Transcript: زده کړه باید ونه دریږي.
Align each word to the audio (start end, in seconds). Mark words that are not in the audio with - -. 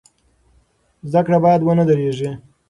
زده 1.11 1.21
کړه 1.25 1.37
باید 1.45 1.61
ونه 1.63 1.83
دریږي. 1.89 2.31